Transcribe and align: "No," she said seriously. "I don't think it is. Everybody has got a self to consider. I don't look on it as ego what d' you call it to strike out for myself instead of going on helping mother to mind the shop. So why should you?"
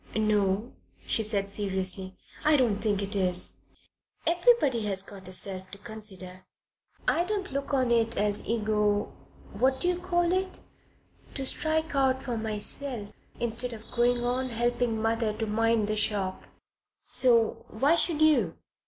"No," 0.15 0.71
she 1.05 1.21
said 1.21 1.51
seriously. 1.51 2.17
"I 2.43 2.57
don't 2.57 2.77
think 2.77 3.03
it 3.03 3.15
is. 3.15 3.59
Everybody 4.25 4.81
has 4.87 5.03
got 5.03 5.27
a 5.27 5.31
self 5.31 5.69
to 5.69 5.77
consider. 5.77 6.47
I 7.07 7.23
don't 7.23 7.51
look 7.53 7.71
on 7.71 7.91
it 7.91 8.17
as 8.17 8.43
ego 8.47 9.13
what 9.53 9.79
d' 9.79 9.83
you 9.85 9.99
call 9.99 10.31
it 10.31 10.61
to 11.35 11.45
strike 11.45 11.93
out 11.93 12.23
for 12.23 12.35
myself 12.35 13.09
instead 13.39 13.73
of 13.73 13.91
going 13.91 14.23
on 14.23 14.49
helping 14.49 14.99
mother 14.99 15.33
to 15.33 15.45
mind 15.45 15.87
the 15.87 15.95
shop. 15.95 16.45
So 17.07 17.63
why 17.69 17.93
should 17.93 18.23
you?" 18.23 18.57